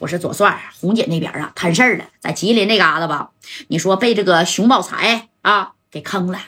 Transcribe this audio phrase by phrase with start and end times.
[0.00, 3.32] 不是左帅，红姐那边啊摊事儿了，在吉林那嘎达吧？
[3.68, 6.38] 你说被这个熊宝才啊给坑了，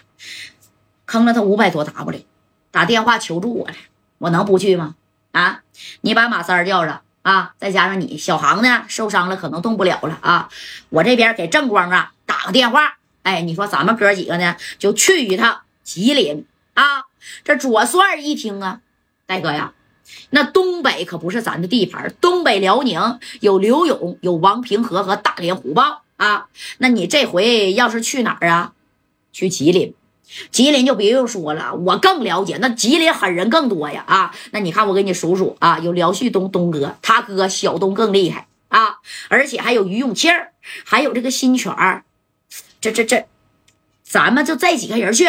[1.05, 2.25] 坑了他五百多 W，
[2.71, 3.75] 打电话求助我了，
[4.17, 4.95] 我能不去吗？
[5.33, 5.61] 啊，
[6.01, 10.49] 你把马三叫上啊，再加上你小航呢受伤了，可能动不了了啊。
[10.89, 17.05] 我这边给正光啊打个电话，哎，你说咱们哥几个呢就去一趟吉林啊。
[17.45, 18.81] 这左帅一听啊，
[19.27, 19.75] 大哥呀。
[20.31, 26.49] 那东北可不是咱的地盘，东北辽宁有刘勇，有王平和和大连虎豹啊。
[26.79, 28.73] 那你这回要是去哪儿啊？
[29.33, 29.95] 去吉林，
[30.51, 34.35] 吉林就别用说了，我更了解，那吉林狠人更多呀啊。
[34.51, 38.99] 那你看我给你数数啊，有辽旭东东哥，他哥小东更厉害啊，
[39.29, 40.31] 而且还有于永庆
[40.85, 42.05] 还有这个新泉儿，
[42.81, 43.27] 这这这，
[44.03, 45.27] 咱们就这几个人去？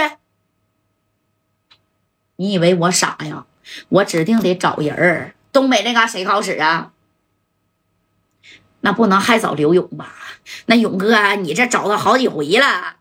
[2.36, 3.46] 你以为我傻呀？
[3.90, 6.92] 我指定得找人儿，东北那嘎谁好使啊？
[8.82, 10.14] 那不能还找刘勇吧？
[10.66, 12.98] 那勇哥，你这找他好几回了，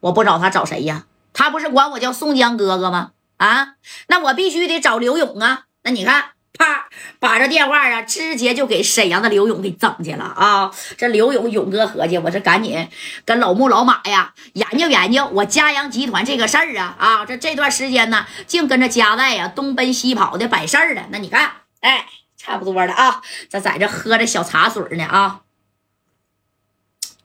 [0.00, 1.06] 我不找他找谁呀？
[1.32, 3.12] 他不是管我叫宋江哥哥吗？
[3.38, 3.74] 啊，
[4.08, 5.66] 那我必须得找刘勇啊！
[5.82, 6.30] 那你看。
[6.54, 6.88] 啪，
[7.20, 10.72] 把这电话啊，直接就给沈阳的刘勇给整去了啊！
[10.96, 12.88] 这刘勇勇哥合计，我这赶紧
[13.24, 17.26] 跟老穆老马呀研究研究我嘉阳集团这个事儿啊啊！
[17.26, 21.06] 这这段时间呢，净跟着家代呀东奔西跑的摆事儿了。
[21.10, 25.42] 那你看，哎，差不多了啊，这在这喝着小茶水呢啊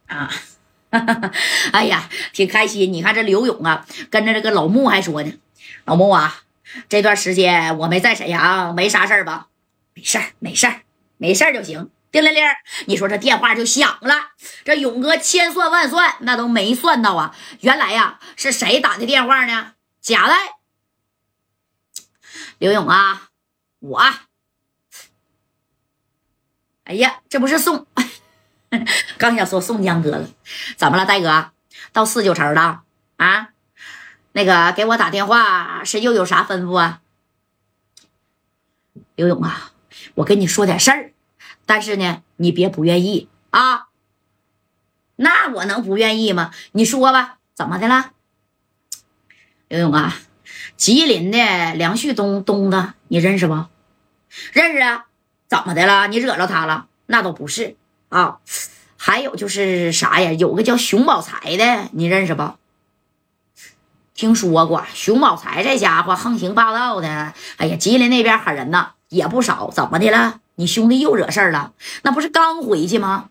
[0.05, 0.29] 啊！
[1.71, 2.93] 哎呀，挺开心。
[2.93, 5.33] 你看这刘勇啊，跟着这个老穆还说呢，
[5.85, 6.42] 老穆啊。
[6.89, 9.47] 这段时间我没在沈阳，没啥事儿吧？
[9.93, 10.81] 没事儿，没事儿，
[11.17, 11.89] 没事儿就行。
[12.11, 12.43] 叮铃铃，
[12.85, 14.13] 你说这电话就响了。
[14.63, 17.35] 这勇哥千算万算，那都没算到啊！
[17.61, 19.73] 原来呀，是谁打的电话呢？
[19.99, 20.35] 贾代，
[22.59, 23.29] 刘勇啊，
[23.79, 24.03] 我。
[26.83, 27.87] 哎呀，这不是宋，
[29.17, 30.29] 刚想说宋江哥哥，
[30.77, 31.51] 怎么了，戴哥？
[31.91, 32.83] 到四九城了
[33.17, 33.52] 啊？
[34.33, 37.01] 那个给我打电话是又有啥吩咐啊？
[39.15, 39.71] 刘勇啊，
[40.15, 41.13] 我跟你说点事儿，
[41.65, 43.87] 但是呢，你别不愿意啊。
[45.15, 46.51] 那我能不愿意吗？
[46.71, 48.11] 你说吧，怎么的了？
[49.67, 50.15] 刘勇啊，
[50.75, 53.65] 吉林的梁旭东东子，你认识不？
[54.51, 55.05] 认识啊。
[55.47, 56.07] 怎么的了？
[56.07, 56.87] 你惹着他了？
[57.05, 57.75] 那都不是
[58.09, 58.39] 啊。
[58.97, 60.31] 还有就是啥呀？
[60.31, 62.55] 有个叫熊宝才的，你认识不？
[64.13, 69.71] 听说过熊宝才这家伙横行霸道的，哎呀，吉林那边狠人呐也不少。
[69.71, 70.39] 怎么的了？
[70.55, 71.73] 你兄弟又惹事儿了？
[72.03, 73.29] 那不是刚回去吗？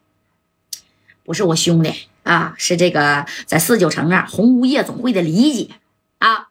[1.25, 5.71] 不是我兄弟啊，是这个在四九城啊红屋夜总会的李姐
[6.19, 6.49] 啊。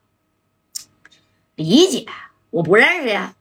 [1.56, 2.08] 李姐，
[2.52, 3.34] 我不认识呀。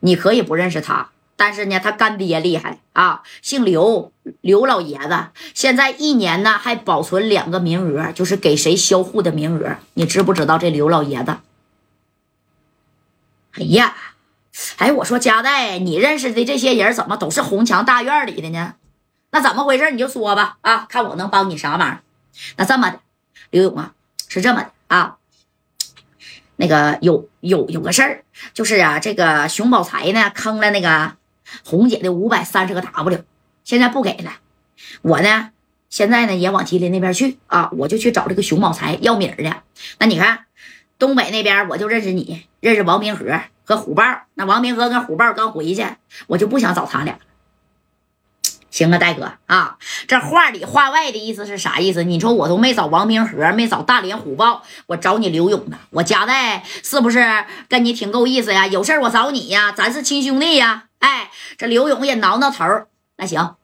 [0.00, 1.10] 你可以不认识他。
[1.38, 9.76] 但是呢，他干爹厉害啊，姓刘，刘老爷子现在一年呢还保存两个名额，就是给谁销户的名额。
[9.94, 11.36] 你知不知道这刘老爷子？
[13.52, 13.94] 哎呀，
[14.78, 18.74] 哎，我说佳代，你认识的这些人怎么都是红墙大院里的呢？
[19.30, 19.92] 那怎么回事？
[19.92, 22.00] 你就说吧，啊，看我能帮你啥忙。
[22.56, 22.98] 那这么的，
[23.50, 23.92] 刘勇啊，
[24.26, 25.18] 是这么的啊，
[26.56, 31.16] 那个有有有个事儿，就是啊，这个熊宝才呢坑了那个。
[31.64, 33.24] 红姐的五百三十个 W，
[33.64, 34.32] 现在不给了。
[35.02, 35.50] 我呢，
[35.90, 39.52] 现在呢也往吉林那边去啊，我就去找这个熊宝才要米儿去。
[39.98, 40.46] 那你看，
[40.98, 43.26] 东北那边我就认识你，认识王明和
[43.64, 44.04] 和虎豹。
[44.34, 45.84] 那王明和跟虎豹刚回去，
[46.28, 47.18] 我就不想找他俩。
[48.70, 52.04] 行啊，大哥啊，这话里话外的意思是啥意思？
[52.04, 55.78] 你说我都没找王明和，没找大连虎豹，我找你刘勇呢。
[55.90, 58.66] 我家代是不是跟你挺够意思呀？
[58.66, 60.84] 有事我找你呀，咱是亲兄弟呀。
[60.98, 62.64] 哎，这刘勇也挠挠头
[63.16, 63.56] 那行，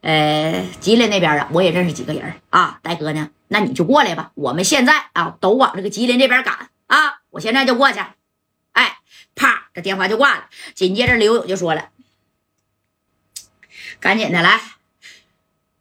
[0.00, 2.78] 呃，吉林那边啊，我也认识几个人啊。
[2.82, 4.32] 大哥呢，那你就过来吧。
[4.34, 7.20] 我们现在啊，都往这个吉林这边赶啊。
[7.30, 8.00] 我现在就过去。
[8.72, 8.98] 哎，
[9.34, 10.48] 啪，这电话就挂了。
[10.74, 11.90] 紧接着刘勇就说了
[14.00, 14.60] ：“赶紧的来，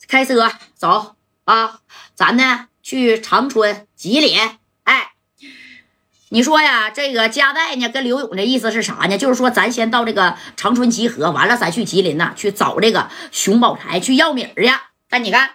[0.07, 1.15] 开车走
[1.45, 1.81] 啊，
[2.13, 4.39] 咱呢去长春、吉林。”
[4.83, 5.12] 哎
[6.33, 9.19] 你说呀，这个加代呢，跟刘勇的意思是啥呢？
[9.19, 14.73] 就是说，咱先到这个长春集合，完了咱去吉林呐，去找这个熊宝才去要米儿去。
[15.07, 15.51] 但你看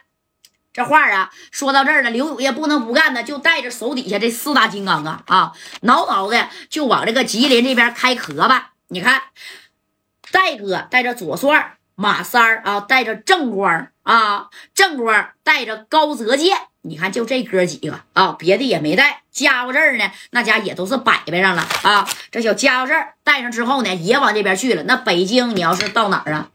[0.72, 8.74] 这话啊，说到这儿了，刘勇也不能不干呢，就带着手底下这四大金刚啊啊，挠挠的就往这个吉林这边开壳吧。
[8.86, 9.22] 你看，
[10.30, 11.74] 戴哥带着左帅。
[12.00, 19.24] 马三儿啊，带着正光啊，正光带着高泽健，你看就这哥几个啊，别的也没带。
[19.38, 22.08] 家伙事儿呢，那家也都是摆摆上了啊。
[22.30, 24.82] 这小家伙事儿带上之后呢，也往这边去了。
[24.84, 26.48] 那北京，你要是到哪儿啊？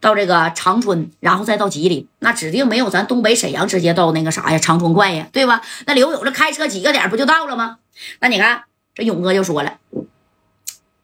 [0.00, 5.60] 到这个长春，然后再到吉林，那指定没有咱东北沈阳直接到那个啥呀长春快呀，对吧？
[5.86, 7.78] 那刘勇这开车几个点不就到了吗？
[8.20, 8.64] 那你看
[8.94, 9.78] 这勇哥就说了，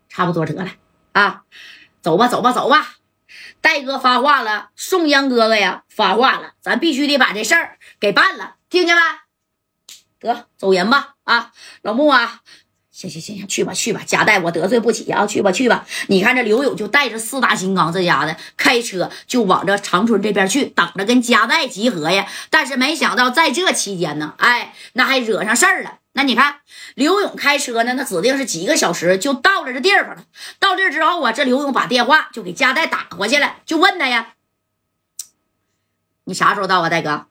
[0.08, 0.70] 差不多得了
[1.12, 1.42] 啊，
[2.00, 2.94] 走吧走吧走吧。
[3.60, 9.02] 戴哥发话了，宋江哥哥呀发话了，咱必须得把这事儿给办了，听见没？
[10.24, 12.40] 得走人吧啊，老穆啊。
[12.90, 15.26] 行行行行，去吧去吧，夹带我得罪不起啊！
[15.26, 22.28] 去吧去吧，你看这刘勇就带着四大金刚这家的开车就往这长春这边去，等着跟夹带集合呀。
[22.50, 25.98] 但是没想到在这期间呢，哎，那还惹上事儿了。
[26.12, 26.60] 那你看
[26.94, 30.24] 刘勇开车呢，那指定是几个小时就到了这地方了。
[30.60, 34.34] 到这之后啊，这刘勇把电话就给夹带打过去了，就问他呀
[36.26, 37.26] ：“你啥时候到啊，大哥？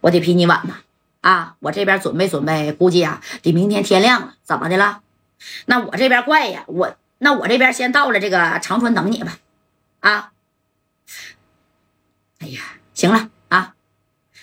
[0.00, 0.78] 我得比你晚呢。”
[1.22, 4.34] 啊，我这边准备准备，估计啊得明天天亮了。
[4.42, 5.00] 怎么的了？
[5.66, 9.38] 那我这边怪呀，我那我这边先到了这个长春等你吧。
[10.00, 10.32] 啊，
[12.40, 12.60] 哎呀，
[12.92, 13.74] 行了啊，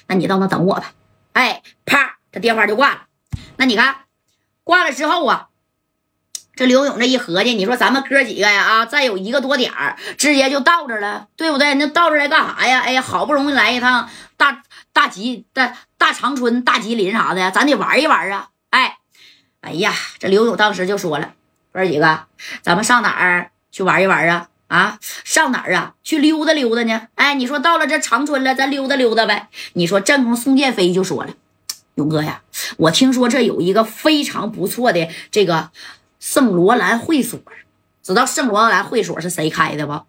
[0.07, 0.93] 那你到那等我吧。
[1.33, 3.01] 哎，啪，这电话就挂了。
[3.57, 3.97] 那你看，
[4.63, 5.49] 挂了之后啊，
[6.55, 11.73] 这刘勇这一合计，你说咱们哥几个呀啊，再有一个多点儿，直接就到这了，对不对？
[11.73, 12.79] 那到这来干啥呀？
[12.79, 14.63] 哎呀，好不容易来一趟大。
[14.99, 18.49] 大吉大大长春大吉林啥的，咱得玩一玩啊！
[18.69, 18.97] 哎，
[19.61, 21.35] 哎呀，这刘勇当时就说了
[21.71, 22.25] ：“哥几个，
[22.61, 24.49] 咱们上哪儿去玩一玩啊？
[24.67, 25.93] 啊，上哪儿啊？
[26.03, 27.07] 去溜达溜达呢？
[27.15, 29.47] 哎，你说到了这长春了，咱溜达溜达呗？
[29.71, 31.33] 你说正空宋建飞就说了：
[31.95, 32.41] 勇哥呀，
[32.75, 35.71] 我听说这有一个非常不错的这个
[36.19, 37.39] 圣罗兰会所，
[38.03, 40.03] 知道圣罗兰会所是谁开的不？